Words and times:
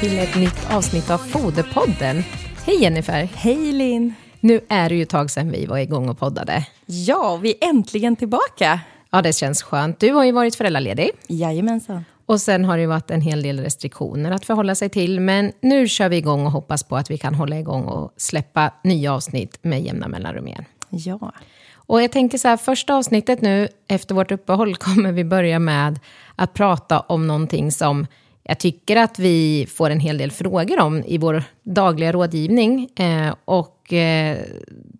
till 0.00 0.18
ett 0.18 0.36
nytt 0.36 0.70
avsnitt 0.70 1.10
av 1.10 1.18
Foderpodden. 1.18 2.24
Hej 2.66 2.82
Jennifer! 2.82 3.28
Hej 3.34 3.72
Linn! 3.72 4.14
Nu 4.40 4.60
är 4.68 4.88
det 4.88 4.94
ju 4.94 5.02
ett 5.02 5.08
tag 5.08 5.30
sedan 5.30 5.50
vi 5.50 5.66
var 5.66 5.78
igång 5.78 6.08
och 6.08 6.18
poddade. 6.18 6.66
Ja, 6.86 7.36
vi 7.36 7.50
är 7.60 7.68
äntligen 7.68 8.16
tillbaka! 8.16 8.80
Ja, 9.10 9.22
det 9.22 9.32
känns 9.32 9.62
skönt. 9.62 10.00
Du 10.00 10.12
har 10.12 10.24
ju 10.24 10.32
varit 10.32 10.56
föräldraledig. 10.56 11.10
Jajamensan. 11.28 12.04
Och 12.26 12.40
sen 12.40 12.64
har 12.64 12.76
det 12.76 12.80
ju 12.80 12.86
varit 12.86 13.10
en 13.10 13.20
hel 13.20 13.42
del 13.42 13.60
restriktioner 13.60 14.30
att 14.30 14.44
förhålla 14.44 14.74
sig 14.74 14.88
till. 14.88 15.20
Men 15.20 15.52
nu 15.60 15.88
kör 15.88 16.08
vi 16.08 16.16
igång 16.16 16.46
och 16.46 16.52
hoppas 16.52 16.82
på 16.82 16.96
att 16.96 17.10
vi 17.10 17.18
kan 17.18 17.34
hålla 17.34 17.58
igång 17.58 17.84
och 17.84 18.12
släppa 18.16 18.70
nya 18.84 19.12
avsnitt 19.14 19.58
med 19.62 19.82
jämna 19.82 20.08
mellanrum 20.08 20.48
igen. 20.48 20.64
Ja. 20.88 21.32
Och 21.74 22.02
jag 22.02 22.12
tänker 22.12 22.38
så 22.38 22.48
här, 22.48 22.56
första 22.56 22.94
avsnittet 22.94 23.40
nu 23.40 23.68
efter 23.88 24.14
vårt 24.14 24.32
uppehåll 24.32 24.76
kommer 24.76 25.12
vi 25.12 25.24
börja 25.24 25.58
med 25.58 25.98
att 26.36 26.54
prata 26.54 27.00
om 27.00 27.26
någonting 27.26 27.72
som 27.72 28.06
jag 28.46 28.58
tycker 28.58 28.96
att 28.96 29.18
vi 29.18 29.66
får 29.70 29.90
en 29.90 30.00
hel 30.00 30.18
del 30.18 30.30
frågor 30.30 30.80
om 30.80 31.04
i 31.04 31.18
vår 31.18 31.44
dagliga 31.62 32.12
rådgivning. 32.12 32.88
Eh, 32.96 33.34
och 33.44 33.92
eh, 33.92 34.38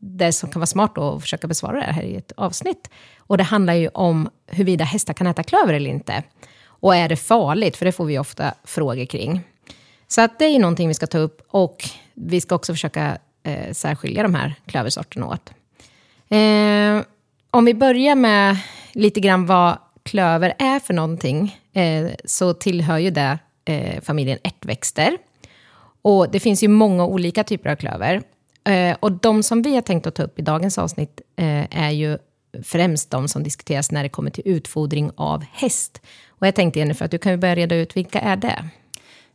det 0.00 0.32
som 0.32 0.50
kan 0.50 0.60
vara 0.60 0.66
smart 0.66 0.98
att 0.98 1.22
försöka 1.22 1.46
besvara 1.46 1.76
det 1.76 1.92
här 1.92 2.02
i 2.02 2.16
ett 2.16 2.32
avsnitt. 2.36 2.90
Och 3.18 3.38
det 3.38 3.44
handlar 3.44 3.74
ju 3.74 3.88
om 3.88 4.28
huruvida 4.46 4.84
hästar 4.84 5.14
kan 5.14 5.26
äta 5.26 5.42
klöver 5.42 5.74
eller 5.74 5.90
inte. 5.90 6.22
Och 6.66 6.96
är 6.96 7.08
det 7.08 7.16
farligt? 7.16 7.76
För 7.76 7.86
det 7.86 7.92
får 7.92 8.04
vi 8.04 8.18
ofta 8.18 8.54
frågor 8.64 9.04
kring. 9.04 9.40
Så 10.08 10.20
att 10.20 10.38
det 10.38 10.44
är 10.44 10.50
ju 10.50 10.58
någonting 10.58 10.88
vi 10.88 10.94
ska 10.94 11.06
ta 11.06 11.18
upp 11.18 11.46
och 11.50 11.84
vi 12.14 12.40
ska 12.40 12.54
också 12.54 12.72
försöka 12.72 13.18
eh, 13.42 13.72
särskilja 13.72 14.22
de 14.22 14.34
här 14.34 14.54
klöversorterna 14.66 15.26
åt. 15.26 15.52
Eh, 16.28 17.06
om 17.50 17.64
vi 17.64 17.74
börjar 17.74 18.14
med 18.14 18.56
lite 18.92 19.20
grann 19.20 19.46
vad 19.46 19.78
klöver 20.02 20.54
är 20.58 20.80
för 20.80 20.94
någonting, 20.94 21.60
eh, 21.72 22.06
så 22.24 22.54
tillhör 22.54 22.98
ju 22.98 23.10
det 23.10 23.38
eh, 23.64 24.00
familjen 24.00 24.38
ärtväxter. 24.44 25.18
Och 26.02 26.30
det 26.30 26.40
finns 26.40 26.62
ju 26.62 26.68
många 26.68 27.06
olika 27.06 27.44
typer 27.44 27.70
av 27.70 27.76
klöver. 27.76 28.22
Eh, 28.64 28.96
och 29.00 29.12
de 29.12 29.42
som 29.42 29.62
vi 29.62 29.74
har 29.74 29.82
tänkt 29.82 30.06
att 30.06 30.14
ta 30.14 30.22
upp 30.22 30.38
i 30.38 30.42
dagens 30.42 30.78
avsnitt 30.78 31.20
eh, 31.36 31.78
är 31.84 31.90
ju 31.90 32.18
främst 32.62 33.10
de 33.10 33.28
som 33.28 33.42
diskuteras 33.42 33.90
när 33.90 34.02
det 34.02 34.08
kommer 34.08 34.30
till 34.30 34.42
utfodring 34.46 35.10
av 35.16 35.44
häst. 35.52 36.02
Och 36.28 36.46
jag 36.46 36.54
tänkte 36.54 36.78
Jennifer 36.78 37.04
att 37.04 37.10
du 37.10 37.18
kan 37.18 37.32
ju 37.32 37.38
börja 37.38 37.54
reda 37.54 37.76
ut 37.76 37.96
vilka 37.96 38.20
är 38.20 38.36
det? 38.36 38.68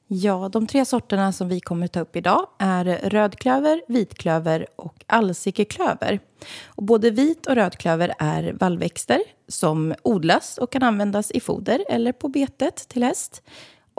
Ja, 0.08 0.49
de 0.52 0.67
tre 0.67 0.86
sorterna 0.86 1.31
som 1.31 1.49
vi 1.49 1.59
kommer 1.59 1.86
att 1.86 1.91
ta 1.91 1.99
upp 1.99 2.16
idag 2.16 2.47
är 2.59 2.86
rödklöver, 2.86 3.81
vitklöver 3.88 4.66
och 4.75 5.03
allsikeklöver. 5.08 6.19
Och 6.66 6.83
både 6.83 7.11
vit 7.11 7.45
och 7.45 7.55
rödklöver 7.55 8.14
är 8.19 8.53
vallväxter 8.59 9.21
som 9.47 9.95
odlas 10.03 10.58
och 10.58 10.71
kan 10.71 10.83
användas 10.83 11.31
i 11.31 11.39
foder 11.39 11.83
eller 11.89 12.11
på 12.11 12.27
betet 12.27 12.75
till 12.75 13.03
häst. 13.03 13.43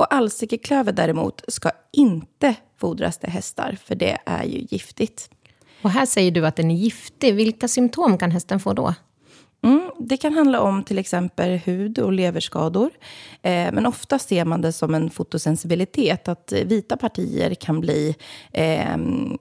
Och 0.01 0.15
alsikeklöver 0.15 0.93
däremot 0.93 1.43
ska 1.49 1.71
inte 1.93 2.55
fodras 2.79 3.19
till 3.19 3.31
hästar, 3.31 3.79
för 3.85 3.95
det 3.95 4.19
är 4.27 4.45
ju 4.45 4.67
giftigt. 4.71 5.31
Och 5.83 5.91
här 5.91 6.07
säger 6.07 6.31
du 6.31 6.47
att 6.47 6.57
den 6.57 6.71
är 6.71 6.75
giftig. 6.75 7.35
Vilka 7.35 7.69
symptom 7.69 8.19
kan 8.19 8.31
hästen 8.31 8.61
få 8.61 8.73
då? 8.73 8.95
Mm, 9.63 9.91
det 9.99 10.17
kan 10.17 10.33
handla 10.33 10.61
om 10.61 10.85
till 10.85 10.99
exempel 10.99 11.51
hud 11.51 11.99
och 11.99 12.13
leverskador. 12.13 12.91
Eh, 13.43 13.73
men 13.73 13.87
ofta 13.87 14.19
ser 14.19 14.45
man 14.45 14.61
det 14.61 14.73
som 14.73 14.95
en 14.95 15.11
fotosensibilitet. 15.11 16.29
Att 16.29 16.53
vita 16.53 16.97
partier 16.97 17.55
kan 17.55 17.81
bli... 17.81 18.17
Eh, 18.53 18.97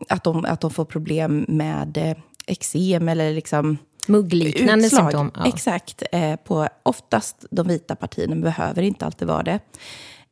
att, 0.10 0.24
de, 0.24 0.46
att 0.46 0.62
de 0.62 0.72
får 0.72 0.86
problem 0.86 1.46
med 1.48 1.98
eh, 1.98 2.18
eksem 2.46 3.10
eller 3.10 3.34
liksom... 3.34 3.78
Muggliknande 4.08 4.86
utslag. 4.86 5.02
symptom. 5.02 5.32
Ja. 5.36 5.48
Exakt. 5.48 6.04
Eh, 6.12 6.36
på 6.36 6.68
oftast 6.84 7.46
de 7.52 7.68
vita 7.68 7.96
partierna 7.96 8.36
behöver 8.36 8.82
inte 8.82 9.06
alltid 9.06 9.28
vara 9.28 9.44
det. 9.44 9.60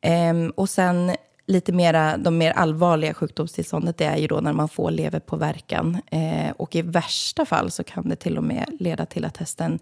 Ehm, 0.00 0.50
och 0.50 0.68
sen 0.68 1.16
lite 1.46 1.72
mera, 1.72 2.16
de 2.16 2.38
mer 2.38 2.50
allvarliga 2.50 3.14
sjukdomstillståndet 3.14 3.98
det 3.98 4.04
är 4.04 4.16
ju 4.16 4.26
då 4.26 4.40
när 4.40 4.52
man 4.52 4.68
får 4.68 4.90
leverpåverkan. 4.90 5.98
Eh, 6.10 6.50
och 6.56 6.76
i 6.76 6.82
värsta 6.82 7.44
fall 7.44 7.70
så 7.70 7.84
kan 7.84 8.08
det 8.08 8.16
till 8.16 8.38
och 8.38 8.44
med 8.44 8.76
leda 8.80 9.06
till 9.06 9.24
att 9.24 9.36
hästen 9.36 9.78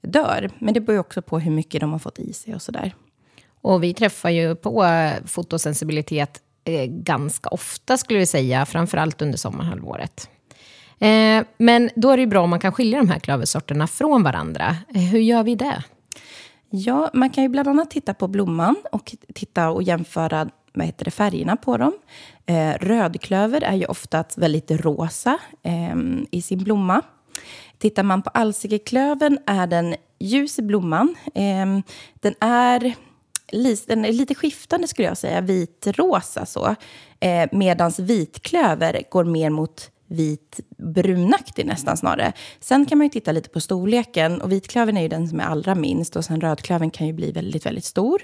dör. 0.00 0.50
Men 0.58 0.74
det 0.74 0.80
beror 0.80 0.94
ju 0.94 1.00
också 1.00 1.22
på 1.22 1.38
hur 1.38 1.50
mycket 1.50 1.80
de 1.80 1.92
har 1.92 1.98
fått 1.98 2.18
i 2.18 2.32
sig 2.32 2.54
och 2.54 2.62
sådär. 2.62 2.94
Och 3.60 3.82
vi 3.82 3.94
träffar 3.94 4.30
ju 4.30 4.54
på 4.54 4.84
eh, 4.84 5.12
fotosensibilitet 5.26 6.40
eh, 6.64 6.84
ganska 6.84 7.48
ofta 7.48 7.96
skulle 7.96 8.18
vi 8.18 8.26
säga, 8.26 8.66
framförallt 8.66 9.22
under 9.22 9.38
sommarhalvåret. 9.38 10.28
Eh, 10.98 11.44
men 11.58 11.90
då 11.96 12.10
är 12.10 12.16
det 12.16 12.20
ju 12.20 12.26
bra 12.26 12.42
om 12.42 12.50
man 12.50 12.60
kan 12.60 12.72
skilja 12.72 12.98
de 12.98 13.08
här 13.08 13.18
klöversorterna 13.18 13.86
från 13.86 14.22
varandra. 14.22 14.76
Hur 14.88 15.18
gör 15.18 15.42
vi 15.42 15.54
det? 15.54 15.84
Ja, 16.70 17.10
man 17.12 17.30
kan 17.30 17.44
ju 17.44 17.48
bland 17.48 17.68
annat 17.68 17.90
titta 17.90 18.14
på 18.14 18.28
blomman 18.28 18.76
och 18.92 19.14
titta 19.34 19.70
och 19.70 19.82
jämföra 19.82 20.48
vad 20.72 20.86
heter 20.86 21.04
det, 21.04 21.10
färgerna 21.10 21.56
på 21.56 21.76
dem. 21.76 21.92
Eh, 22.46 22.72
rödklöver 22.80 23.60
är 23.60 23.74
ju 23.74 23.84
ofta 23.84 24.24
väldigt 24.36 24.70
rosa 24.70 25.38
eh, 25.62 25.96
i 26.30 26.42
sin 26.42 26.64
blomma. 26.64 27.02
Tittar 27.78 28.02
man 28.02 28.22
på 28.22 28.30
alsikeklövern 28.30 29.38
är 29.46 29.66
den 29.66 29.94
ljus 30.18 30.58
i 30.58 30.62
blomman. 30.62 31.14
Eh, 31.34 31.66
den, 32.20 32.34
är, 32.40 32.94
den 33.86 34.04
är 34.04 34.12
lite 34.12 34.34
skiftande 34.34 34.88
skulle 34.88 35.08
jag 35.08 35.18
säga, 35.18 35.40
vitrosa 35.40 36.46
så. 36.46 36.74
Eh, 37.20 37.48
Medan 37.52 37.92
vitklöver 37.98 39.02
går 39.10 39.24
mer 39.24 39.50
mot 39.50 39.90
vit 40.08 40.60
brunaktig 40.78 41.66
nästan 41.66 41.96
snarare. 41.96 42.32
Sen 42.60 42.86
kan 42.86 42.98
man 42.98 43.04
ju 43.04 43.10
titta 43.10 43.32
lite 43.32 43.48
på 43.48 43.60
storleken 43.60 44.40
och 44.40 44.52
vitklövern 44.52 44.96
är 44.96 45.02
ju 45.02 45.08
den 45.08 45.28
som 45.28 45.40
är 45.40 45.44
allra 45.44 45.74
minst 45.74 46.16
och 46.16 46.24
sen 46.24 46.40
rödklövern 46.40 46.90
kan 46.90 47.06
ju 47.06 47.12
bli 47.12 47.32
väldigt, 47.32 47.66
väldigt 47.66 47.84
stor. 47.84 48.22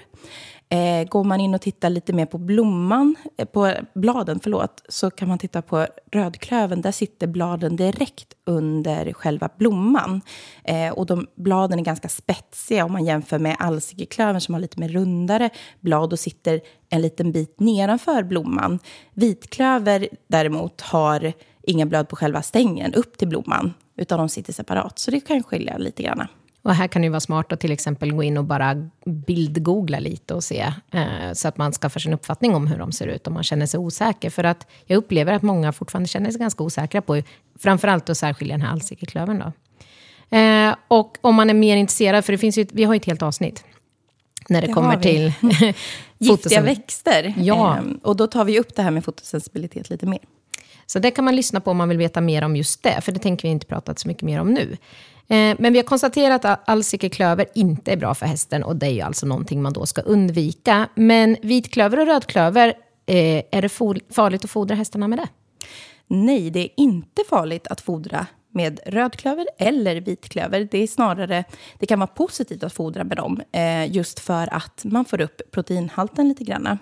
Eh, 0.69 1.07
går 1.07 1.23
man 1.23 1.39
in 1.39 1.55
och 1.55 1.61
tittar 1.61 1.89
lite 1.89 2.13
mer 2.13 2.25
på 2.25 2.37
blomman, 2.37 3.15
eh, 3.37 3.45
på 3.45 3.73
bladen, 3.93 4.39
förlåt, 4.43 4.83
så 4.89 5.11
kan 5.11 5.27
man 5.27 5.37
titta 5.37 5.61
på 5.61 5.87
rödklöven. 6.11 6.81
Där 6.81 6.91
sitter 6.91 7.27
bladen 7.27 7.75
direkt 7.75 8.33
under 8.45 9.13
själva 9.13 9.49
blomman. 9.57 10.21
Eh, 10.63 10.93
och 10.93 11.05
de, 11.05 11.27
bladen 11.35 11.79
är 11.79 11.83
ganska 11.83 12.09
spetsiga 12.09 12.85
om 12.85 12.91
man 12.91 13.05
jämför 13.05 13.39
med 13.39 13.55
alsikeklövern 13.59 14.41
som 14.41 14.53
har 14.53 14.61
lite 14.61 14.79
mer 14.79 14.89
rundare 14.89 15.49
blad 15.79 16.13
och 16.13 16.19
sitter 16.19 16.61
en 16.89 17.01
liten 17.01 17.31
bit 17.31 17.59
nedanför 17.59 18.23
blomman. 18.23 18.79
Vitklöver 19.13 20.07
däremot 20.27 20.81
har 20.81 21.33
inga 21.67 21.85
blad 21.85 22.09
på 22.09 22.15
själva 22.15 22.41
stängen 22.41 22.93
upp 22.93 23.17
till 23.17 23.27
blomman, 23.27 23.73
utan 23.97 24.19
de 24.19 24.29
sitter 24.29 24.53
separat. 24.53 24.99
Så 24.99 25.11
det 25.11 25.19
kan 25.19 25.43
skilja 25.43 25.77
lite 25.77 26.03
grann. 26.03 26.27
Och 26.61 26.75
här 26.75 26.87
kan 26.87 27.01
det 27.01 27.05
ju 27.05 27.09
vara 27.09 27.19
smart 27.19 27.51
att 27.51 27.59
till 27.59 27.71
exempel 27.71 28.13
gå 28.13 28.23
in 28.23 28.37
och 28.37 28.43
bara 28.43 28.89
bildgoogla 29.05 29.99
lite 29.99 30.33
och 30.33 30.43
se, 30.43 30.73
eh, 30.91 31.33
så 31.33 31.47
att 31.47 31.57
man 31.57 31.71
skaffar 31.71 31.99
sig 31.99 32.09
en 32.09 32.13
uppfattning 32.13 32.55
om 32.55 32.67
hur 32.67 32.77
de 32.77 32.91
ser 32.91 33.07
ut 33.07 33.27
om 33.27 33.33
man 33.33 33.43
känner 33.43 33.65
sig 33.65 33.77
osäker. 33.77 34.29
För 34.29 34.43
att 34.43 34.67
jag 34.85 34.97
upplever 34.97 35.33
att 35.33 35.41
många 35.41 35.73
fortfarande 35.73 36.07
känner 36.07 36.31
sig 36.31 36.39
ganska 36.39 36.63
osäkra 36.63 37.01
på, 37.01 37.21
framförallt 37.59 38.09
att 38.09 38.17
särskilja 38.17 38.53
den 38.53 38.61
här 38.61 38.71
alsikeklövern 38.71 39.39
då. 39.39 39.51
Eh, 40.37 40.75
och 40.87 41.17
om 41.21 41.35
man 41.35 41.49
är 41.49 41.53
mer 41.53 41.77
intresserad, 41.77 42.25
för 42.25 42.31
det 42.31 42.37
finns 42.37 42.57
ju, 42.57 42.65
vi 42.71 42.83
har 42.83 42.93
ju 42.93 42.97
ett 42.97 43.05
helt 43.05 43.23
avsnitt 43.23 43.63
när 44.49 44.61
det, 44.61 44.67
Det 44.67 44.73
kommer 44.73 44.97
till 44.97 45.33
Giftiga 46.17 46.61
växter. 46.61 47.33
Ja. 47.37 47.77
Ehm, 47.77 47.99
och 48.03 48.15
då 48.15 48.27
tar 48.27 48.45
vi 48.45 48.59
upp 48.59 48.75
det 48.75 48.81
här 48.81 48.91
med 48.91 49.05
fotosensibilitet 49.05 49.89
lite 49.89 50.05
mer. 50.05 50.19
Så 50.85 50.99
det 50.99 51.11
kan 51.11 51.25
man 51.25 51.35
lyssna 51.35 51.61
på 51.61 51.71
om 51.71 51.77
man 51.77 51.89
vill 51.89 51.97
veta 51.97 52.21
mer 52.21 52.43
om 52.43 52.55
just 52.55 52.83
det, 52.83 53.01
för 53.01 53.11
det 53.11 53.19
tänker 53.19 53.47
vi 53.47 53.51
inte 53.51 53.65
prata 53.65 53.95
så 53.95 54.07
mycket 54.07 54.23
mer 54.23 54.39
om 54.39 54.53
nu. 54.53 54.77
Eh, 55.27 55.55
men 55.59 55.73
vi 55.73 55.79
har 55.79 55.83
konstaterat 55.83 56.45
att 56.45 56.69
alsikeklöver 56.69 57.45
inte 57.55 57.91
är 57.91 57.97
bra 57.97 58.15
för 58.15 58.25
hästen 58.25 58.63
och 58.63 58.75
det 58.75 58.85
är 58.85 58.91
ju 58.91 59.01
alltså 59.01 59.25
någonting 59.25 59.61
man 59.61 59.73
då 59.73 59.85
ska 59.85 60.01
undvika. 60.01 60.89
Men 60.95 61.37
vitklöver 61.41 61.99
och 61.99 62.05
rödklöver, 62.05 62.73
eh, 63.05 63.43
är 63.51 63.61
det 63.61 63.69
farligt 64.13 64.43
att 64.43 64.51
fodra 64.51 64.75
hästarna 64.75 65.07
med 65.07 65.19
det? 65.19 65.27
Nej, 66.07 66.49
det 66.49 66.59
är 66.59 66.69
inte 66.77 67.23
farligt 67.29 67.67
att 67.67 67.81
fodra 67.81 68.27
med 68.51 68.79
rödklöver 68.85 69.47
eller 69.57 70.01
vitklöver. 70.01 70.67
Det 70.71 70.77
är 70.77 70.87
snarare, 70.87 71.43
det 71.79 71.85
kan 71.85 71.99
vara 71.99 72.07
positivt 72.07 72.63
att 72.63 72.73
fodra 72.73 73.03
med 73.03 73.17
dem, 73.17 73.41
eh, 73.51 73.91
just 73.91 74.19
för 74.19 74.53
att 74.53 74.81
man 74.83 75.05
får 75.05 75.21
upp 75.21 75.41
proteinhalten 75.51 76.29
lite 76.29 76.43
grann. 76.43 76.79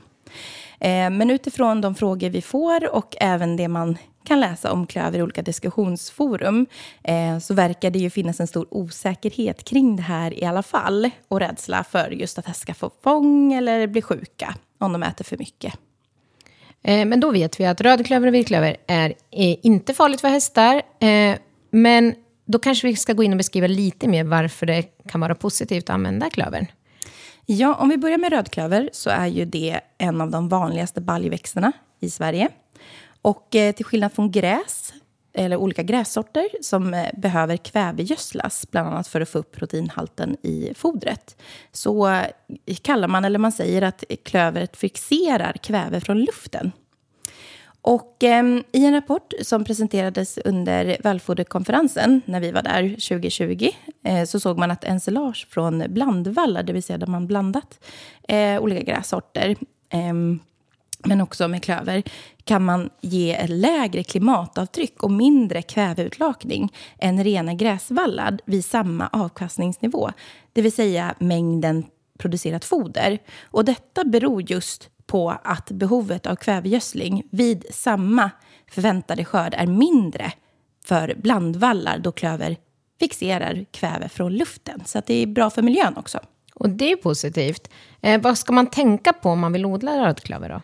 Eh, 0.83 1.09
men 1.09 1.29
utifrån 1.29 1.81
de 1.81 1.95
frågor 1.95 2.29
vi 2.29 2.41
får 2.41 2.95
och 2.95 3.15
även 3.19 3.55
det 3.55 3.67
man 3.67 3.97
kan 4.25 4.39
läsa 4.39 4.71
om 4.71 4.87
klöver 4.87 5.19
i 5.19 5.21
olika 5.21 5.41
diskussionsforum 5.41 6.65
eh, 7.03 7.39
så 7.39 7.53
verkar 7.53 7.89
det 7.89 7.99
ju 7.99 8.09
finnas 8.09 8.39
en 8.39 8.47
stor 8.47 8.67
osäkerhet 8.71 9.63
kring 9.63 9.95
det 9.95 10.01
här 10.01 10.39
i 10.39 10.45
alla 10.45 10.63
fall 10.63 11.09
och 11.27 11.39
rädsla 11.39 11.83
för 11.83 12.09
just 12.09 12.37
att 12.37 12.45
hästar 12.45 12.61
ska 12.61 12.73
få 12.73 12.91
fång 13.03 13.53
eller 13.53 13.87
bli 13.87 14.01
sjuka 14.01 14.55
om 14.79 14.93
de 14.93 15.03
äter 15.03 15.25
för 15.25 15.37
mycket. 15.37 15.73
Eh, 16.83 17.05
men 17.05 17.19
då 17.19 17.31
vet 17.31 17.59
vi 17.59 17.65
att 17.65 17.81
rödklöver 17.81 18.27
och 18.27 18.33
vitklöver 18.33 18.77
är 18.87 19.13
inte 19.65 19.93
farligt 19.93 20.21
för 20.21 20.27
hästar. 20.27 20.81
Men 21.71 22.15
då 22.45 22.59
kanske 22.59 22.87
vi 22.87 22.95
ska 22.95 23.13
gå 23.13 23.23
in 23.23 23.31
och 23.31 23.37
beskriva 23.37 23.67
lite 23.67 24.07
mer 24.07 24.23
varför 24.23 24.65
det 24.65 24.81
kan 24.81 25.21
vara 25.21 25.35
positivt 25.35 25.83
att 25.83 25.93
använda 25.93 26.29
klövern. 26.29 26.67
Ja, 27.45 27.75
om 27.75 27.89
vi 27.89 27.97
börjar 27.97 28.17
med 28.17 28.31
rödklöver 28.31 28.89
så 28.93 29.09
är 29.09 29.27
ju 29.27 29.45
det 29.45 29.79
en 29.97 30.21
av 30.21 30.31
de 30.31 30.49
vanligaste 30.49 31.01
baljväxterna 31.01 31.71
i 31.99 32.09
Sverige. 32.09 32.49
Och 33.21 33.55
eh, 33.55 33.75
till 33.75 33.85
skillnad 33.85 34.13
från 34.13 34.31
gräs 34.31 34.93
eller 35.33 35.57
olika 35.57 35.83
grässorter 35.83 36.47
som 36.61 36.93
eh, 36.93 37.09
behöver 37.17 37.57
kvävegödslas, 37.57 38.67
bland 38.71 38.87
annat 38.87 39.07
för 39.07 39.21
att 39.21 39.29
få 39.29 39.39
upp 39.39 39.51
proteinhalten 39.55 40.37
i 40.43 40.73
fodret. 40.75 41.41
Så 41.71 42.07
eh, 42.07 42.25
kallar 42.81 43.07
man, 43.07 43.25
eller 43.25 43.39
man 43.39 43.51
säger 43.51 43.81
att 43.81 44.03
klövret 44.25 44.77
fixerar 44.77 45.53
kväve 45.53 45.99
från 45.99 46.19
luften. 46.19 46.71
Och 47.83 48.23
eh, 48.23 48.59
i 48.71 48.85
en 48.85 48.93
rapport 48.93 49.33
som 49.41 49.63
presenterades 49.63 50.37
under 50.37 50.97
vallfoderkonferensen 51.03 52.21
när 52.25 52.39
vi 52.39 52.51
var 52.51 52.61
där 52.61 52.89
2020 52.89 53.69
eh, 54.03 54.25
så 54.25 54.39
såg 54.39 54.57
man 54.57 54.71
att 54.71 54.83
ensilage 54.83 55.47
från 55.49 55.83
blandvallar, 55.89 56.63
det 56.63 56.73
vill 56.73 56.83
säga 56.83 56.97
där 56.97 57.07
man 57.07 57.27
blandat 57.27 57.79
eh, 58.27 58.59
olika 58.59 58.81
grässorter 58.81 59.55
ehm, 59.89 60.39
men 61.05 61.21
också 61.21 61.47
med 61.47 61.63
klöver, 61.63 62.03
kan 62.43 62.65
man 62.65 62.89
ge 63.01 63.35
ett 63.35 63.49
lägre 63.49 64.03
klimatavtryck 64.03 65.03
och 65.03 65.11
mindre 65.11 65.61
kväveutlakning 65.61 66.73
än 66.99 67.23
rena 67.23 67.53
gräsvallar 67.53 68.37
vid 68.45 68.65
samma 68.65 69.07
avkastningsnivå, 69.07 70.11
det 70.53 70.61
vill 70.61 70.71
säga 70.71 71.15
mängden 71.19 71.85
producerat 72.17 72.65
foder. 72.65 73.19
Och 73.43 73.65
detta 73.65 74.03
beror 74.03 74.51
just 74.51 74.89
på 75.07 75.29
att 75.43 75.71
behovet 75.71 76.25
av 76.25 76.35
kvävegödsling 76.35 77.23
vid 77.31 77.65
samma 77.69 78.31
förväntade 78.71 79.25
skörd 79.25 79.53
är 79.57 79.67
mindre 79.67 80.31
för 80.85 81.15
blandvallar 81.15 81.97
då 81.97 82.11
klöver 82.11 82.57
fixerar 82.99 83.65
kväve 83.71 84.09
från 84.09 84.33
luften. 84.33 84.81
Så 84.85 84.97
att 84.97 85.05
det 85.05 85.13
är 85.13 85.27
bra 85.27 85.49
för 85.49 85.61
miljön 85.61 85.97
också. 85.97 86.19
Och 86.55 86.69
det 86.69 86.91
är 86.91 86.95
positivt. 86.95 87.69
Eh, 88.01 88.21
vad 88.21 88.37
ska 88.37 88.53
man 88.53 88.67
tänka 88.67 89.13
på 89.13 89.29
om 89.29 89.39
man 89.39 89.53
vill 89.53 89.65
odla 89.65 90.07
rödklöver 90.07 90.49
då? 90.49 90.61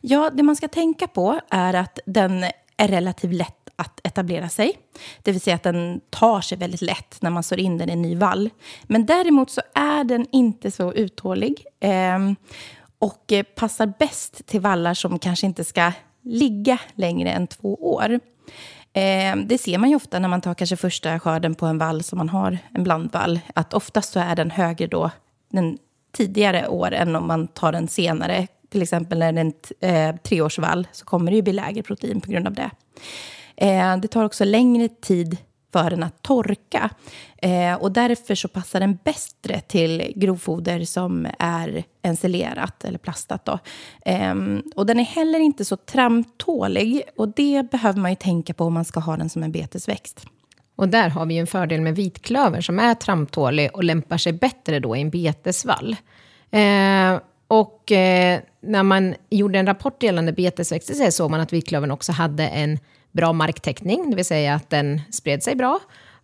Ja, 0.00 0.30
det 0.30 0.42
man 0.42 0.56
ska 0.56 0.68
tänka 0.68 1.06
på 1.06 1.40
är 1.50 1.74
att 1.74 1.98
den 2.06 2.44
är 2.76 2.88
relativt 2.88 3.34
lätt 3.34 3.68
att 3.76 4.00
etablera 4.04 4.48
sig. 4.48 4.72
Det 5.22 5.32
vill 5.32 5.40
säga 5.40 5.56
att 5.56 5.62
den 5.62 6.00
tar 6.10 6.40
sig 6.40 6.58
väldigt 6.58 6.82
lätt 6.82 7.22
när 7.22 7.30
man 7.30 7.42
sår 7.42 7.60
in 7.60 7.78
den 7.78 7.88
i 7.88 7.92
en 7.92 8.02
ny 8.02 8.16
vall. 8.16 8.50
Men 8.82 9.06
däremot 9.06 9.50
så 9.50 9.60
är 9.74 10.04
den 10.04 10.26
inte 10.32 10.70
så 10.70 10.92
uthållig. 10.92 11.64
Eh, 11.80 12.18
och 13.00 13.32
eh, 13.32 13.42
passar 13.42 13.92
bäst 13.98 14.46
till 14.46 14.60
vallar 14.60 14.94
som 14.94 15.18
kanske 15.18 15.46
inte 15.46 15.64
ska 15.64 15.92
ligga 16.22 16.78
längre 16.94 17.30
än 17.30 17.46
två 17.46 17.74
år. 17.74 18.20
Eh, 18.92 19.36
det 19.36 19.58
ser 19.60 19.78
man 19.78 19.90
ju 19.90 19.96
ofta 19.96 20.18
när 20.18 20.28
man 20.28 20.40
tar 20.40 20.54
kanske 20.54 20.76
första 20.76 21.20
skörden 21.20 21.54
på 21.54 21.66
en 21.66 21.78
vall 21.78 22.02
som 22.02 22.18
man 22.18 22.28
har, 22.28 22.58
en 22.74 22.84
blandvall, 22.84 23.40
att 23.54 23.74
oftast 23.74 24.12
så 24.12 24.20
är 24.20 24.36
den 24.36 24.50
högre 24.50 24.86
då 24.86 25.10
den 25.52 25.78
tidigare 26.12 26.68
år 26.68 26.92
än 26.92 27.16
om 27.16 27.26
man 27.26 27.48
tar 27.48 27.72
den 27.72 27.88
senare. 27.88 28.46
Till 28.68 28.82
exempel 28.82 29.18
när 29.18 29.32
det 29.32 29.40
är 29.40 29.44
en 29.80 30.10
eh, 30.10 30.16
treårsvall 30.22 30.88
så 30.92 31.04
kommer 31.04 31.30
det 31.30 31.36
ju 31.36 31.42
bli 31.42 31.52
lägre 31.52 31.82
protein 31.82 32.20
på 32.20 32.30
grund 32.30 32.46
av 32.46 32.54
det. 32.54 32.70
Det 34.02 34.08
tar 34.08 34.24
också 34.24 34.44
längre 34.44 34.88
tid 34.88 35.36
för 35.72 35.90
den 35.90 36.02
att 36.02 36.22
torka. 36.22 36.90
Eh, 37.36 37.74
och 37.74 37.92
därför 37.92 38.34
så 38.34 38.48
passar 38.48 38.80
den 38.80 38.98
bättre 39.04 39.60
till 39.60 40.12
grovfoder 40.16 40.84
som 40.84 41.26
är 41.38 41.84
ensilerat 42.02 42.84
eller 42.84 42.98
plastat. 42.98 43.44
Då. 43.44 43.58
Eh, 44.04 44.34
och 44.76 44.86
den 44.86 45.00
är 45.00 45.04
heller 45.04 45.38
inte 45.38 45.64
så 45.64 45.76
tramptålig 45.76 47.02
och 47.16 47.28
det 47.28 47.70
behöver 47.70 48.00
man 48.00 48.10
ju 48.10 48.16
tänka 48.16 48.54
på 48.54 48.64
om 48.64 48.74
man 48.74 48.84
ska 48.84 49.00
ha 49.00 49.16
den 49.16 49.30
som 49.30 49.42
en 49.42 49.52
betesväxt. 49.52 50.26
Och 50.76 50.88
där 50.88 51.08
har 51.08 51.26
vi 51.26 51.38
en 51.38 51.46
fördel 51.46 51.80
med 51.80 51.96
vitklöver 51.96 52.60
som 52.60 52.78
är 52.78 52.94
tramptålig 52.94 53.70
och 53.72 53.84
lämpar 53.84 54.16
sig 54.16 54.32
bättre 54.32 54.78
då 54.78 54.96
i 54.96 55.00
en 55.00 55.10
betesvall. 55.10 55.96
Eh, 56.50 57.20
och 57.48 57.92
eh, 57.92 58.40
när 58.62 58.82
man 58.82 59.14
gjorde 59.30 59.58
en 59.58 59.66
rapport 59.66 60.02
gällande 60.02 60.32
betesväxter 60.32 60.94
så 60.94 61.10
såg 61.10 61.30
man 61.30 61.40
att 61.40 61.52
vitklövern 61.52 61.90
också 61.90 62.12
hade 62.12 62.48
en 62.48 62.78
bra 63.12 63.32
marktäckning, 63.32 64.10
det 64.10 64.16
vill 64.16 64.24
säga 64.24 64.54
att 64.54 64.70
den 64.70 65.00
spred 65.10 65.42
sig 65.42 65.54
bra. 65.54 65.80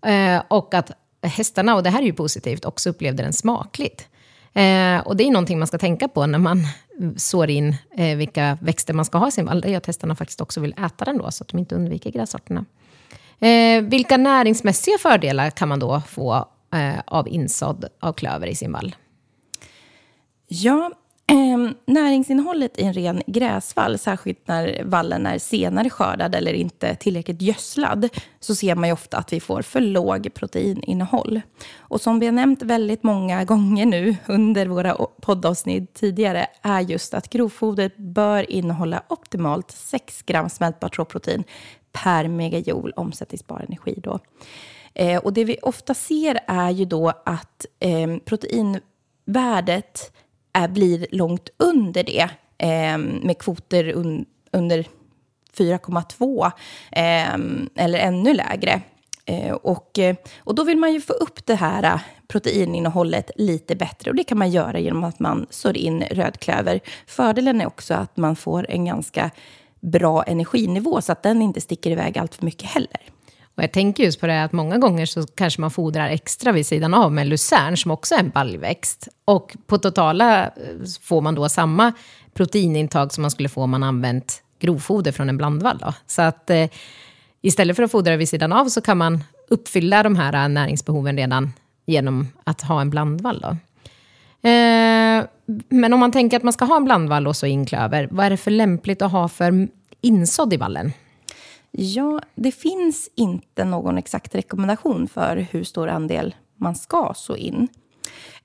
Eh, 0.06 0.42
och 0.48 0.74
att 0.74 0.90
hästarna, 1.22 1.74
och 1.74 1.82
det 1.82 1.90
här 1.90 2.02
är 2.02 2.06
ju 2.06 2.12
positivt, 2.12 2.64
också 2.64 2.90
upplevde 2.90 3.22
den 3.22 3.32
smakligt. 3.32 4.08
Eh, 4.52 4.98
och 4.98 5.16
det 5.16 5.24
är 5.24 5.30
någonting 5.30 5.58
man 5.58 5.68
ska 5.68 5.78
tänka 5.78 6.08
på 6.08 6.26
när 6.26 6.38
man 6.38 6.62
sår 7.16 7.50
in 7.50 7.76
eh, 7.96 8.16
vilka 8.16 8.58
växter 8.60 8.94
man 8.94 9.04
ska 9.04 9.18
ha 9.18 9.28
i 9.28 9.32
sin 9.32 9.46
vall. 9.46 9.60
Det 9.60 9.74
är 9.74 9.76
att 9.76 9.86
hästarna 9.86 10.16
faktiskt 10.16 10.40
också 10.40 10.60
vill 10.60 10.74
äta 10.84 11.04
den 11.04 11.18
då, 11.18 11.30
så 11.30 11.44
att 11.44 11.48
de 11.48 11.58
inte 11.58 11.74
undviker 11.74 12.10
grässorterna. 12.10 12.64
Vilka 13.82 14.16
näringsmässiga 14.16 14.98
fördelar 14.98 15.50
kan 15.50 15.68
man 15.68 15.78
då 15.78 16.02
få 16.08 16.48
av 17.06 17.28
insådd 17.28 17.84
av 18.00 18.12
klöver 18.12 18.46
i 18.46 18.54
sin 18.54 18.72
vall? 18.72 18.94
Ja, 20.48 20.90
Eh, 21.28 21.70
näringsinnehållet 21.86 22.78
i 22.78 22.82
en 22.82 22.92
ren 22.92 23.22
gräsvall, 23.26 23.98
särskilt 23.98 24.48
när 24.48 24.82
vallen 24.84 25.26
är 25.26 25.38
senare 25.38 25.90
skördad 25.90 26.34
eller 26.34 26.52
inte 26.52 26.94
tillräckligt 26.94 27.42
gödslad, 27.42 28.08
så 28.40 28.54
ser 28.54 28.74
man 28.74 28.88
ju 28.88 28.92
ofta 28.92 29.18
att 29.18 29.32
vi 29.32 29.40
får 29.40 29.62
för 29.62 29.80
låg 29.80 30.34
proteininnehåll. 30.34 31.40
Och 31.78 32.00
som 32.00 32.20
vi 32.20 32.26
har 32.26 32.32
nämnt 32.32 32.62
väldigt 32.62 33.02
många 33.02 33.44
gånger 33.44 33.86
nu 33.86 34.16
under 34.26 34.66
våra 34.66 34.94
poddavsnitt 35.22 35.94
tidigare, 35.94 36.46
är 36.62 36.80
just 36.80 37.14
att 37.14 37.30
grovfodret 37.30 37.96
bör 37.96 38.50
innehålla 38.50 39.02
optimalt 39.08 39.70
6 39.70 40.22
gram 40.22 40.48
smältbart 40.48 40.98
råprotein 40.98 41.44
per 41.92 42.28
megajoule 42.28 42.92
omsättningsbar 42.96 43.64
energi. 43.68 43.94
Då. 43.96 44.18
Eh, 44.94 45.18
och 45.18 45.32
det 45.32 45.44
vi 45.44 45.58
ofta 45.62 45.94
ser 45.94 46.40
är 46.46 46.70
ju 46.70 46.84
då 46.84 47.08
att 47.24 47.66
eh, 47.80 48.16
proteinvärdet 48.24 50.12
är, 50.56 50.68
blir 50.68 51.06
långt 51.10 51.48
under 51.56 52.02
det 52.02 52.28
eh, 52.58 52.98
med 52.98 53.38
kvoter 53.38 53.88
un, 53.88 54.24
under 54.50 54.86
4,2 55.56 56.46
eh, 56.92 57.82
eller 57.84 57.98
ännu 57.98 58.34
lägre. 58.34 58.80
Eh, 59.24 59.52
och, 59.52 59.98
och 60.38 60.54
då 60.54 60.64
vill 60.64 60.78
man 60.78 60.92
ju 60.92 61.00
få 61.00 61.12
upp 61.12 61.46
det 61.46 61.54
här 61.54 61.82
äh, 61.82 62.00
proteininnehållet 62.28 63.30
lite 63.36 63.76
bättre 63.76 64.10
och 64.10 64.16
det 64.16 64.24
kan 64.24 64.38
man 64.38 64.50
göra 64.50 64.78
genom 64.78 65.04
att 65.04 65.20
man 65.20 65.46
sår 65.50 65.76
in 65.76 66.02
rödklöver. 66.10 66.80
Fördelen 67.06 67.60
är 67.60 67.66
också 67.66 67.94
att 67.94 68.16
man 68.16 68.36
får 68.36 68.70
en 68.70 68.84
ganska 68.84 69.30
bra 69.80 70.22
energinivå 70.22 71.00
så 71.00 71.12
att 71.12 71.22
den 71.22 71.42
inte 71.42 71.60
sticker 71.60 71.90
iväg 71.90 72.18
allt 72.18 72.34
för 72.34 72.44
mycket 72.44 72.70
heller. 72.70 73.00
Och 73.56 73.62
jag 73.62 73.72
tänker 73.72 74.04
just 74.04 74.20
på 74.20 74.26
det 74.26 74.44
att 74.44 74.52
många 74.52 74.78
gånger 74.78 75.06
så 75.06 75.26
kanske 75.26 75.60
man 75.60 75.70
fodrar 75.70 76.08
extra 76.08 76.52
vid 76.52 76.66
sidan 76.66 76.94
av 76.94 77.12
med 77.12 77.26
lucern 77.26 77.76
som 77.76 77.90
också 77.90 78.14
är 78.14 78.18
en 78.18 78.30
baljväxt. 78.30 79.08
Och 79.24 79.56
på 79.66 79.78
totala 79.78 80.44
eh, 80.44 80.50
får 81.02 81.20
man 81.20 81.34
då 81.34 81.48
samma 81.48 81.92
proteinintag 82.34 83.12
som 83.12 83.22
man 83.22 83.30
skulle 83.30 83.48
få 83.48 83.62
om 83.62 83.70
man 83.70 83.82
använt 83.82 84.42
grovfoder 84.60 85.12
från 85.12 85.28
en 85.28 85.36
blandvall. 85.36 85.78
Då. 85.78 85.94
Så 86.06 86.22
att 86.22 86.50
eh, 86.50 86.68
istället 87.42 87.76
för 87.76 87.82
att 87.82 87.90
fodra 87.90 88.16
vid 88.16 88.28
sidan 88.28 88.52
av 88.52 88.68
så 88.68 88.80
kan 88.80 88.98
man 88.98 89.24
uppfylla 89.48 90.02
de 90.02 90.16
här 90.16 90.44
eh, 90.44 90.48
näringsbehoven 90.48 91.16
redan 91.16 91.52
genom 91.86 92.28
att 92.44 92.62
ha 92.62 92.80
en 92.80 92.90
blandvall. 92.90 93.40
Då. 93.40 93.48
Eh, 94.48 95.24
men 95.68 95.92
om 95.92 96.00
man 96.00 96.12
tänker 96.12 96.36
att 96.36 96.42
man 96.42 96.52
ska 96.52 96.64
ha 96.64 96.76
en 96.76 96.84
blandvall 96.84 97.26
och 97.26 97.36
så 97.36 97.46
inklöver, 97.46 98.08
vad 98.10 98.26
är 98.26 98.30
det 98.30 98.36
för 98.36 98.50
lämpligt 98.50 99.02
att 99.02 99.12
ha 99.12 99.28
för 99.28 99.68
insådd 100.00 100.52
i 100.52 100.56
vallen? 100.56 100.92
Ja, 101.78 102.20
det 102.34 102.52
finns 102.52 103.10
inte 103.14 103.64
någon 103.64 103.98
exakt 103.98 104.34
rekommendation 104.34 105.08
för 105.08 105.36
hur 105.36 105.64
stor 105.64 105.88
andel 105.88 106.34
man 106.58 106.74
ska 106.74 107.12
så 107.16 107.36
in. 107.36 107.68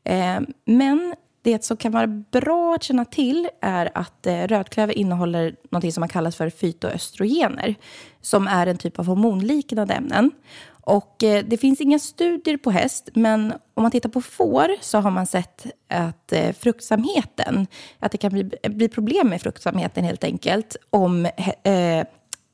Eh, 0.04 0.40
men 0.66 1.16
det 1.42 1.64
som 1.64 1.78
kan 1.78 1.92
vara 1.92 2.08
bra 2.08 2.76
att 2.76 2.84
känna 2.84 3.06
till 3.06 3.50
är 3.62 3.92
att 3.94 4.28
eh, 4.28 4.48
rödklöver 4.48 4.98
innehåller 4.98 5.56
något 5.70 5.94
som 5.94 6.02
man 6.02 6.10
kallar 6.10 6.32
för 6.32 6.50
fytoöstrogener, 6.50 7.76
som 8.22 8.48
är 8.48 8.68
en 8.68 8.78
typ 8.78 9.00
av 9.00 9.06
hormonliknande 9.06 9.94
ämnen. 9.94 10.32
Och 10.70 11.24
eh, 11.24 11.46
det 11.48 11.58
finns 11.58 11.82
inga 11.82 12.00
studier 12.00 12.58
på 12.58 12.72
häst, 12.72 13.10
men 13.14 13.54
om 13.74 13.84
man 13.84 13.92
tittar 13.92 14.10
på 14.10 14.22
får 14.22 14.76
så 14.82 14.98
har 14.98 15.12
man 15.12 15.28
sett 15.28 15.66
att 15.90 16.34
fruktsamheten, 16.60 17.68
att 18.00 18.12
det 18.12 18.18
kan 18.18 18.32
bli, 18.32 18.52
bli 18.70 18.90
problem 18.90 19.30
med 19.30 19.42
fruktsamheten 19.42 20.04
helt 20.04 20.24
enkelt, 20.24 20.76
om 20.90 21.28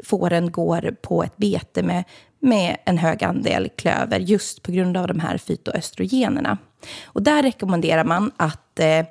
fåren 0.04 0.52
går 0.52 0.96
på 1.02 1.24
ett 1.24 1.38
bete 1.38 1.84
med, 1.84 2.04
med 2.40 2.78
en 2.86 2.98
hög 2.98 3.24
andel 3.24 3.70
klöver 3.76 4.20
just 4.20 4.64
på 4.64 4.72
grund 4.72 4.98
av 4.98 5.08
de 5.08 5.20
här 5.20 5.38
fytoöstrogenerna. 5.38 6.58
Och 7.06 7.24
där 7.24 7.44
rekommenderar 7.44 8.04
man 8.04 8.32
att 8.38 8.80
eh, 8.80 9.06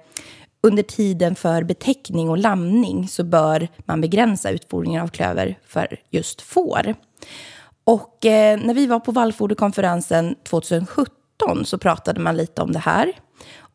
under 0.60 0.82
tiden 0.82 1.34
för 1.34 1.62
betäckning 1.62 2.30
och 2.30 2.38
lamning 2.38 3.08
så 3.08 3.24
bör 3.24 3.68
man 3.78 4.00
begränsa 4.00 4.50
utfodringen 4.50 5.02
av 5.02 5.08
klöver 5.08 5.58
för 5.66 6.00
just 6.10 6.40
får. 6.42 6.94
Och 7.84 8.26
eh, 8.26 8.60
när 8.60 8.74
vi 8.74 8.86
var 8.86 9.00
på 9.00 9.12
vallfoderkonferensen 9.12 10.34
2017 10.42 11.10
så 11.64 11.78
pratade 11.78 12.20
man 12.20 12.36
lite 12.36 12.62
om 12.62 12.72
det 12.72 12.78
här. 12.78 13.12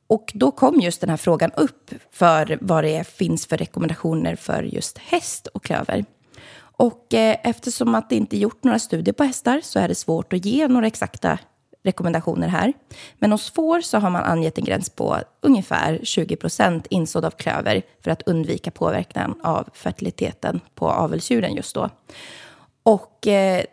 Och 0.07 0.31
då 0.35 0.51
kom 0.51 0.79
just 0.79 1.01
den 1.01 1.09
här 1.09 1.17
frågan 1.17 1.51
upp 1.51 1.91
för 2.11 2.57
vad 2.61 2.83
det 2.83 3.07
finns 3.07 3.45
för 3.45 3.57
rekommendationer 3.57 4.35
för 4.35 4.63
just 4.63 4.97
häst 4.97 5.47
och 5.47 5.63
klöver. 5.63 6.05
Och 6.81 7.13
eh, 7.13 7.37
eftersom 7.43 7.95
att 7.95 8.09
det 8.09 8.15
inte 8.15 8.37
gjort 8.37 8.63
några 8.63 8.79
studier 8.79 9.13
på 9.13 9.23
hästar 9.23 9.61
så 9.63 9.79
är 9.79 9.87
det 9.87 9.95
svårt 9.95 10.33
att 10.33 10.45
ge 10.45 10.67
några 10.67 10.87
exakta 10.87 11.39
rekommendationer 11.83 12.47
här. 12.47 12.73
Men 13.19 13.31
hos 13.31 13.51
får 13.51 13.81
så 13.81 13.97
har 13.97 14.09
man 14.09 14.23
angett 14.23 14.57
en 14.57 14.63
gräns 14.63 14.89
på 14.89 15.17
ungefär 15.41 15.99
20 16.03 16.35
procent 16.35 16.87
insådd 16.89 17.25
av 17.25 17.31
klöver 17.31 17.81
för 18.03 18.11
att 18.11 18.21
undvika 18.21 18.71
påverkan 18.71 19.39
av 19.43 19.69
fertiliteten 19.73 20.59
på 20.75 20.89
avelsdjuren 20.89 21.53
just 21.53 21.75
då. 21.75 21.89
Och 22.83 23.27
eh, 23.27 23.63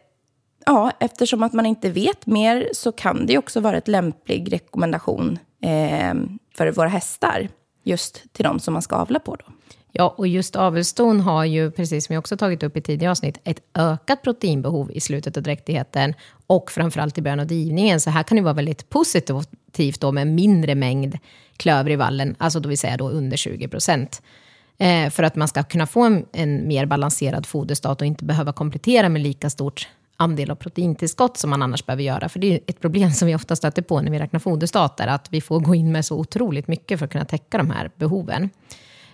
ja, 0.67 0.93
eftersom 1.01 1.43
att 1.43 1.53
man 1.53 1.67
inte 1.67 1.91
vet 1.91 2.27
mer 2.27 2.69
så 2.73 2.93
kan 2.93 3.27
det 3.27 3.39
också 3.39 3.61
vara 3.61 3.77
ett 3.77 3.89
lämplig 3.89 4.53
rekommendation 4.53 5.39
eh, 5.63 6.15
för 6.55 6.73
våra 6.73 6.89
hästar. 6.89 7.49
Just 7.83 8.33
till 8.33 8.45
de 8.45 8.61
som 8.61 8.73
man 8.73 8.83
ska 8.83 8.97
avla 8.97 9.19
på. 9.19 9.37
Då. 9.37 9.45
Ja, 9.93 10.15
och 10.19 10.29
just 10.29 10.57
avelston 10.57 11.21
har 11.21 11.45
ju, 11.45 11.71
precis 11.71 12.07
som 12.07 12.15
jag 12.15 12.21
också 12.21 12.37
tagit 12.37 12.63
upp 12.63 12.77
i 12.77 12.81
tidigare 12.81 13.11
avsnitt, 13.11 13.41
ett 13.45 13.61
ökat 13.75 14.23
proteinbehov 14.23 14.91
i 14.93 15.01
slutet 15.01 15.37
av 15.37 15.43
dräktigheten 15.43 16.15
och 16.47 16.71
framförallt 16.71 17.19
i 17.19 17.23
början 17.23 17.41
av 17.41 17.47
drivningen. 17.47 18.01
Så 18.01 18.11
här 18.11 18.23
kan 18.23 18.37
det 18.37 18.43
vara 18.43 18.55
väldigt 18.55 18.91
positivt 18.91 20.01
då 20.01 20.13
med 20.13 20.27
mindre 20.27 20.75
mängd 20.75 21.19
klöver 21.57 21.91
i 21.91 21.97
vallen, 21.97 22.37
alltså 22.39 22.61
då 22.61 22.69
vill 22.69 22.79
säga 22.79 22.97
då 22.97 23.11
under 23.11 23.37
20 23.37 23.69
procent. 23.69 24.23
Eh, 24.79 25.11
för 25.11 25.23
att 25.23 25.37
man 25.37 25.49
ska 25.49 25.63
kunna 25.63 25.87
få 25.87 26.03
en, 26.03 26.27
en 26.33 26.69
mer 26.69 26.87
balanserad 26.87 27.47
foderstat 27.47 28.01
och 28.01 28.07
inte 28.07 28.25
behöva 28.25 28.53
komplettera 28.53 29.09
med 29.09 29.23
lika 29.23 29.51
stort 29.51 29.89
andel 30.17 30.51
av 30.51 30.55
proteintillskott 30.55 31.37
som 31.37 31.51
man 31.51 31.63
annars 31.63 31.87
behöver 31.87 32.03
göra. 32.03 32.29
För 32.29 32.39
det 32.39 32.55
är 32.55 32.61
ett 32.67 32.81
problem 32.81 33.11
som 33.11 33.29
vi 33.29 33.35
ofta 33.35 33.57
stöter 33.57 33.83
på 33.83 34.01
när 34.01 34.11
vi 34.11 34.19
räknar 34.19 34.41
foderstater, 34.41 35.07
att 35.07 35.33
vi 35.33 35.41
får 35.41 35.61
gå 35.61 35.75
in 35.75 35.93
med 35.93 36.05
så 36.05 36.19
otroligt 36.19 36.69
mycket 36.69 36.99
för 36.99 37.07
att 37.07 37.13
kunna 37.13 37.25
täcka 37.25 37.59
de 37.59 37.71
här 37.71 37.91
behoven. 37.97 38.51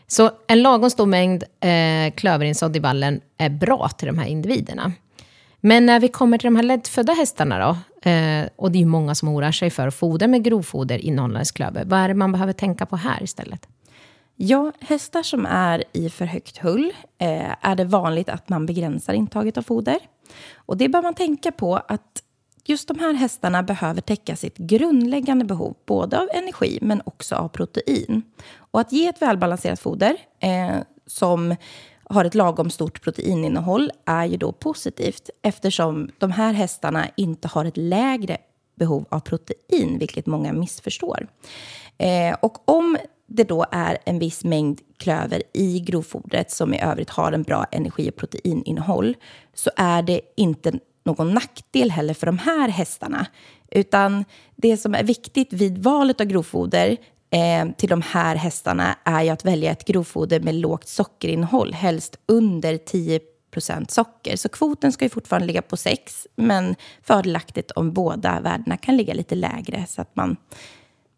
Så 0.06 0.30
en 0.46 0.62
lagom 0.62 0.90
stor 0.90 1.06
mängd 1.06 1.44
eh, 1.61 2.14
klöverinsådd 2.14 2.76
i 2.76 2.78
vallen 2.78 3.20
är 3.38 3.49
bra 3.49 3.88
till 3.88 4.06
de 4.06 4.18
här 4.18 4.26
individerna. 4.26 4.92
Men 5.61 5.87
när 5.87 6.00
vi 6.00 6.08
kommer 6.08 6.38
till 6.38 6.46
de 6.46 6.56
här 6.56 6.62
lättfödda 6.62 7.12
hästarna 7.12 7.58
då, 7.58 8.11
eh, 8.11 8.49
och 8.56 8.73
det 8.73 8.78
är 8.78 8.80
ju 8.80 8.87
många 8.87 9.14
som 9.14 9.28
oroar 9.28 9.52
sig 9.52 9.70
för 9.70 9.90
foder 9.90 10.28
med 10.28 10.44
grovfoder 10.44 10.99
innehållandes 10.99 11.52
klöver, 11.52 11.84
vad 11.84 12.00
är 12.00 12.08
det 12.08 12.14
man 12.14 12.32
behöver 12.32 12.52
tänka 12.52 12.87
på 12.87 12.96
här 12.96 13.23
istället? 13.23 13.68
Ja, 14.37 14.73
hästar 14.80 15.23
som 15.23 15.46
är 15.46 15.84
i 15.92 16.11
för 16.11 16.25
högt 16.25 16.58
hull 16.58 16.92
eh, 17.18 17.54
är 17.61 17.75
det 17.75 17.84
vanligt 17.84 18.28
att 18.28 18.49
man 18.49 18.66
begränsar 18.66 19.14
intaget 19.14 19.58
av 19.58 19.62
foder. 19.62 19.99
Och 20.54 20.76
det 20.76 20.88
bör 20.88 21.02
man 21.02 21.14
tänka 21.14 21.52
på 21.52 21.76
att 21.76 22.23
just 22.64 22.88
de 22.88 22.99
här 22.99 23.14
hästarna 23.14 23.62
behöver 23.62 24.00
täcka 24.00 24.37
sitt 24.37 24.59
grundläggande 24.59 25.44
behov, 25.44 25.76
både 25.87 26.21
av 26.21 26.28
energi 26.35 26.78
men 26.83 27.02
också 27.04 27.35
av 27.37 27.49
protein. 27.49 28.23
Och 28.56 28.80
att 28.80 28.92
ge 28.92 29.06
ett 29.06 29.23
välbalanserat 29.23 29.80
foder 29.80 30.16
eh, 30.40 30.76
som 31.06 31.56
har 32.04 32.25
ett 32.25 32.35
lagom 32.35 32.71
stort 32.71 33.02
proteininnehåll 33.02 33.90
är 34.04 34.25
ju 34.25 34.37
då 34.37 34.52
positivt 34.52 35.30
eftersom 35.42 36.11
de 36.18 36.30
här 36.30 36.52
hästarna 36.52 37.09
inte 37.16 37.49
har 37.49 37.64
ett 37.64 37.76
lägre 37.76 38.38
behov 38.75 39.04
av 39.09 39.21
protein, 39.21 39.99
vilket 39.99 40.26
många 40.26 40.52
missförstår. 40.52 41.26
Eh, 41.99 42.37
och 42.42 42.68
om 42.68 42.97
det 43.26 43.44
då 43.44 43.66
är 43.73 43.99
en 44.04 44.18
viss 44.18 44.44
mängd 44.44 44.80
klöver 44.97 45.42
i 45.52 45.80
grovfodret 45.80 46.50
som 46.50 46.75
i 46.75 46.80
övrigt 46.80 47.11
har 47.11 47.33
en 47.33 47.42
bra 47.42 47.64
energi 47.71 48.11
och 48.11 48.16
proteininnehåll 48.16 49.16
så 49.54 49.71
är 49.76 50.02
det 50.02 50.21
inte 50.37 50.73
någon 51.04 51.34
nackdel 51.34 51.90
heller 51.90 52.14
för 52.14 52.26
de 52.26 52.38
här 52.38 52.68
hästarna. 52.68 53.26
Utan 53.70 54.25
det 54.56 54.76
som 54.76 54.94
är 54.94 55.04
viktigt 55.04 55.52
vid 55.52 55.78
valet 55.78 56.20
av 56.20 56.26
grovfoder 56.26 56.96
eh, 57.30 57.73
till 57.76 57.88
de 57.88 58.02
här 58.02 58.37
hästarna 58.37 58.96
är 59.04 59.23
ju 59.23 59.28
att 59.28 59.44
välja 59.44 59.70
ett 59.70 59.84
grovfoder 59.84 60.40
med 60.40 60.54
lågt 60.54 60.88
sockerinnehåll, 60.88 61.73
helst 61.73 62.16
under 62.26 62.75
10% 62.75 63.20
socker. 63.88 64.37
Så 64.37 64.49
kvoten 64.49 64.92
ska 64.92 65.04
ju 65.04 65.08
fortfarande 65.08 65.46
ligga 65.46 65.62
på 65.62 65.76
6, 65.76 66.26
men 66.37 66.75
fördelaktigt 67.02 67.70
om 67.70 67.92
båda 67.92 68.40
värdena 68.40 68.76
kan 68.76 68.96
ligga 68.96 69.14
lite 69.14 69.34
lägre 69.34 69.87
så 69.88 70.02
att 70.02 70.16
man, 70.16 70.37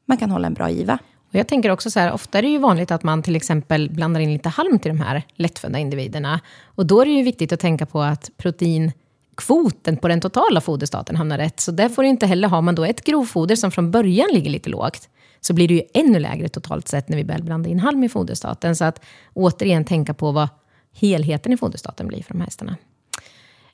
man 0.06 0.18
kan 0.18 0.30
hålla 0.30 0.46
en 0.46 0.54
bra 0.54 0.70
giva. 0.70 0.98
Och 1.28 1.34
jag 1.34 1.48
tänker 1.48 1.70
också 1.70 1.90
så 1.90 2.00
här, 2.00 2.12
ofta 2.12 2.38
är 2.38 2.42
det 2.42 2.48
ju 2.48 2.58
vanligt 2.58 2.90
att 2.90 3.02
man 3.02 3.22
till 3.22 3.36
exempel 3.36 3.90
blandar 3.90 4.20
in 4.20 4.32
lite 4.32 4.48
halm 4.48 4.78
till 4.78 4.88
de 4.88 5.00
här 5.00 5.22
lättfödda 5.34 5.78
individerna. 5.78 6.40
Och 6.64 6.86
då 6.86 7.00
är 7.00 7.06
det 7.06 7.12
ju 7.12 7.22
viktigt 7.22 7.52
att 7.52 7.60
tänka 7.60 7.86
på 7.86 8.02
att 8.02 8.30
protein 8.36 8.92
kvoten 9.36 9.96
på 9.96 10.08
den 10.08 10.20
totala 10.20 10.60
foderstaten 10.60 11.16
hamnar 11.16 11.38
rätt. 11.38 11.60
Så 11.60 11.72
där 11.72 11.88
får 11.88 12.02
du 12.02 12.08
inte 12.08 12.26
heller, 12.26 12.48
har 12.48 12.62
man 12.62 12.74
då 12.74 12.84
ett 12.84 13.04
grovfoder 13.04 13.56
som 13.56 13.70
från 13.70 13.90
början 13.90 14.28
ligger 14.32 14.50
lite 14.50 14.70
lågt, 14.70 15.08
så 15.40 15.54
blir 15.54 15.68
det 15.68 15.74
ju 15.74 15.82
ännu 15.94 16.18
lägre 16.18 16.48
totalt 16.48 16.88
sett 16.88 17.08
när 17.08 17.16
vi 17.16 17.22
väl 17.22 17.42
blandar 17.42 17.70
in 17.70 17.80
halm 17.80 18.04
i 18.04 18.08
foderstaten. 18.08 18.76
Så 18.76 18.84
att 18.84 19.04
återigen 19.34 19.84
tänka 19.84 20.14
på 20.14 20.32
vad 20.32 20.48
helheten 20.94 21.52
i 21.52 21.56
foderstaten 21.56 22.06
blir 22.06 22.22
för 22.22 22.32
de 22.32 22.38
här 22.38 22.46
hästarna. 22.46 22.76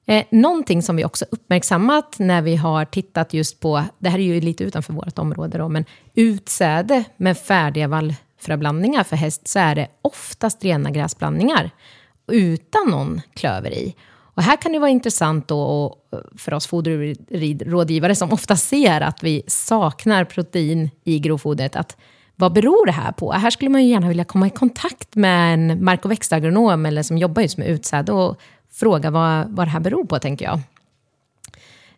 Eh, 0.06 0.24
någonting 0.30 0.82
som 0.82 0.96
vi 0.96 1.04
också 1.04 1.24
uppmärksammat 1.30 2.18
när 2.18 2.42
vi 2.42 2.56
har 2.56 2.84
tittat 2.84 3.34
just 3.34 3.60
på, 3.60 3.84
det 3.98 4.08
här 4.08 4.18
är 4.18 4.22
ju 4.22 4.40
lite 4.40 4.64
utanför 4.64 4.92
vårt 4.92 5.18
område 5.18 5.58
då, 5.58 5.68
men 5.68 5.84
utsäde 6.14 7.04
med 7.16 7.38
färdiga 7.38 7.88
vallfröblandningar 7.88 9.04
för 9.04 9.16
häst 9.16 9.48
så 9.48 9.58
är 9.58 9.74
det 9.74 9.88
oftast 10.02 10.64
rena 10.64 10.90
gräsblandningar 10.90 11.70
utan 12.26 12.90
någon 12.90 13.20
klöver 13.34 13.70
i. 13.70 13.94
Och 14.34 14.42
här 14.42 14.56
kan 14.56 14.72
det 14.72 14.78
vara 14.78 14.90
intressant 14.90 15.48
då 15.48 15.96
eh, 16.12 16.18
för 16.38 16.54
oss 16.54 16.66
foderrådgivare 16.66 18.14
som 18.14 18.32
ofta 18.32 18.56
ser 18.56 19.00
att 19.00 19.22
vi 19.22 19.42
saknar 19.46 20.24
protein 20.24 20.90
i 21.04 21.18
grovfodret, 21.18 21.76
att 21.76 21.96
vad 22.36 22.52
beror 22.52 22.86
det 22.86 22.92
här 22.92 23.12
på? 23.12 23.32
Här 23.32 23.50
skulle 23.50 23.70
man 23.70 23.84
ju 23.84 23.90
gärna 23.90 24.08
vilja 24.08 24.24
komma 24.24 24.46
i 24.46 24.50
kontakt 24.50 25.14
med 25.14 25.54
en 25.54 25.84
mark 25.84 26.04
och 26.04 26.10
växtagronom 26.10 26.86
eller 26.86 27.02
som 27.02 27.18
jobbar 27.18 27.42
just 27.42 27.58
med 27.58 27.68
utsäde 27.68 28.12
och 28.12 28.40
fråga 28.72 29.10
vad, 29.10 29.48
vad 29.48 29.66
det 29.66 29.70
här 29.70 29.80
beror 29.80 30.04
på, 30.04 30.18
tänker 30.18 30.44
jag. 30.44 30.60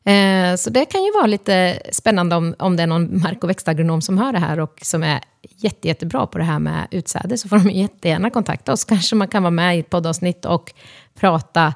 Eh, 0.06 0.56
så 0.56 0.70
det 0.70 0.84
kan 0.84 1.04
ju 1.04 1.12
vara 1.12 1.26
lite 1.26 1.82
spännande 1.92 2.36
om, 2.36 2.54
om 2.58 2.76
det 2.76 2.82
är 2.82 2.86
någon 2.86 3.20
mark 3.20 3.44
och 3.44 3.50
växtagronom 3.50 4.02
som 4.02 4.18
hör 4.18 4.32
det 4.32 4.38
här 4.38 4.60
och 4.60 4.78
som 4.82 5.02
är 5.02 5.20
jätte, 5.56 5.88
jättebra 5.88 6.26
på 6.26 6.38
det 6.38 6.44
här 6.44 6.58
med 6.58 6.86
utsäde, 6.90 7.38
så 7.38 7.48
får 7.48 7.58
de 7.58 7.70
jättegärna 7.70 8.30
kontakta 8.30 8.72
oss. 8.72 8.84
Kanske 8.84 9.16
man 9.16 9.28
kan 9.28 9.42
vara 9.42 9.50
med 9.50 9.76
i 9.76 9.80
ett 9.80 9.90
poddavsnitt 9.90 10.44
och 10.44 10.72
prata 11.14 11.74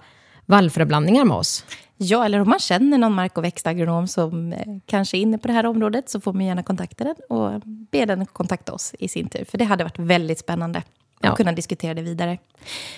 vallfröblandningar 0.49 1.25
med 1.25 1.37
oss. 1.37 1.65
Ja, 1.97 2.25
eller 2.25 2.41
om 2.41 2.49
man 2.49 2.59
känner 2.59 2.99
någon 2.99 3.15
mark 3.15 3.39
och 3.39 3.45
växtagronom 3.45 4.09
som 4.09 4.53
eh, 4.53 4.59
kanske 4.87 5.17
är 5.17 5.21
inne 5.21 5.39
på 5.39 5.49
det 5.49 5.55
här 5.55 5.67
området 5.67 6.09
så 6.09 6.21
får 6.21 6.33
man 6.33 6.47
gärna 6.47 6.63
kontakta 6.63 7.05
den 7.05 7.15
och 7.29 7.61
be 7.65 8.05
den 8.05 8.27
kontakta 8.27 8.73
oss 8.73 8.95
i 8.99 9.09
sin 9.09 9.29
tur. 9.29 9.45
För 9.45 9.59
det 9.59 9.65
hade 9.65 9.85
varit 9.85 9.99
väldigt 9.99 10.39
spännande 10.39 10.83
ja. 11.21 11.31
och 11.31 11.37
kunna 11.37 11.53
diskutera 11.53 11.95
det 11.95 12.03
vidare. 12.03 12.39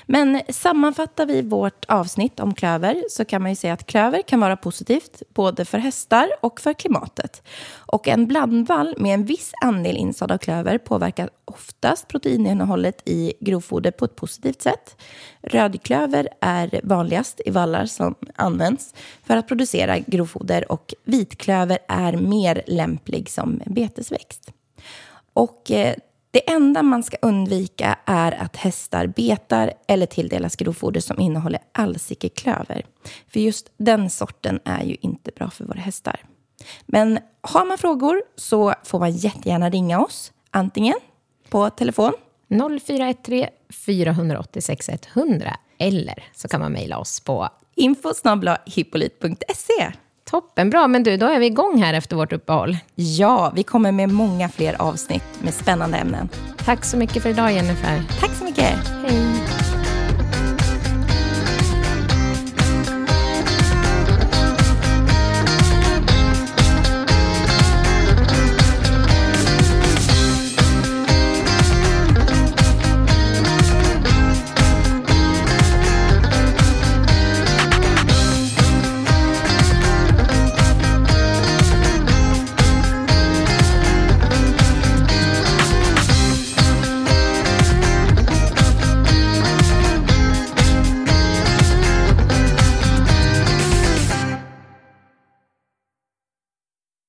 Men 0.07 0.41
sammanfattar 0.49 1.27
vi 1.27 1.43
vårt 1.43 1.85
avsnitt 1.85 2.41
om 2.41 2.55
klöver 2.55 3.05
så 3.11 3.25
kan 3.25 3.43
man 3.43 3.51
ju 3.51 3.57
säga 3.57 3.73
att 3.73 3.87
klöver 3.87 4.23
kan 4.23 4.41
vara 4.41 4.57
positivt 4.57 5.23
både 5.35 5.65
för 5.65 5.79
hästar 5.79 6.29
och 6.41 6.61
för 6.61 6.73
klimatet. 6.73 7.43
Och 7.73 8.09
en 8.09 8.27
blandvall 8.27 8.95
med 8.99 9.15
en 9.15 9.25
viss 9.25 9.53
andel 9.63 9.97
insådd 9.97 10.33
av 10.33 10.39
klöver 10.39 10.79
påverkar 10.79 11.31
oftast 11.45 12.09
proteininnehållet 12.09 13.03
i 13.05 13.33
grovfoder 13.41 13.91
på 13.91 14.05
ett 14.05 14.17
positivt 14.17 14.63
sätt. 14.63 14.97
Rödklöver 15.43 16.29
är 16.41 16.81
vanligast 16.83 17.41
i 17.47 17.51
vallar 17.51 17.87
som 17.87 18.15
används 18.37 18.95
för 19.23 19.37
att 19.37 19.49
producera 19.49 19.99
grovfoder 19.99 20.73
och 20.73 20.95
vitklöver 21.05 21.79
är 21.89 22.13
mer 22.13 22.63
lämplig 22.67 23.31
som 23.31 23.61
betesväxt. 23.67 24.53
Och 25.33 25.71
eh, 25.71 25.95
det 26.31 26.51
enda 26.51 26.83
man 26.83 27.03
ska 27.03 27.17
undvika 27.23 27.99
är 28.05 28.33
att 28.33 28.57
hästar 28.57 29.07
betar 29.07 29.73
eller 29.89 30.07
tilldelas 30.07 30.57
grovfoder 30.57 31.01
som 31.01 31.21
innehåller 31.21 31.61
allsickeklöver. 31.73 32.87
För 33.29 33.41
just 33.41 33.73
den 33.77 34.11
sorten 34.11 34.61
är 34.65 34.85
ju 34.85 34.97
inte 35.01 35.31
bra 35.37 35.51
för 35.51 35.65
våra 35.65 35.81
hästar. 35.81 36.25
Men 36.87 37.19
har 37.41 37.67
man 37.67 37.79
frågor 37.79 38.23
så 38.37 38.75
får 38.85 38.99
man 38.99 39.13
jättegärna 39.13 39.71
ringa 39.71 40.01
oss. 40.01 40.33
Antingen 40.51 40.97
på 41.51 41.71
telefon 41.71 42.13
0413 42.81 43.49
486 43.87 44.89
100 44.89 45.57
eller 45.79 46.25
så 46.35 46.49
kan 46.49 46.61
man 46.61 46.73
mejla 46.73 46.99
oss 46.99 47.21
på 47.21 47.49
info 47.75 48.13
hippolit.se. 48.67 49.93
Toppen, 50.31 50.71
bra. 50.71 50.89
Men 50.89 51.03
du, 51.03 51.17
då 51.17 51.27
är 51.27 51.39
vi 51.39 51.47
igång 51.47 51.83
här 51.83 51.95
efter 51.95 52.17
vårt 52.17 52.33
uppehåll. 52.33 52.77
Ja, 52.95 53.53
vi 53.55 53.63
kommer 53.63 53.93
med 53.93 54.09
många 54.09 54.49
fler 54.49 54.83
avsnitt 54.83 55.43
med 55.43 55.55
spännande 55.55 55.99
ämnen. 55.99 56.29
Tack 56.57 56.85
så 56.85 56.97
mycket 56.97 57.23
för 57.23 57.31
idag, 57.31 57.53
Jennifer. 57.53 58.03
Tack 58.21 58.31
så 58.35 58.45
mycket. 58.45 58.65
Hej. 58.65 59.70